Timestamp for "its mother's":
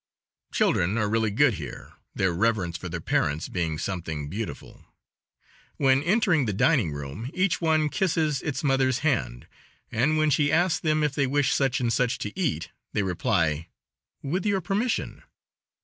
8.41-9.01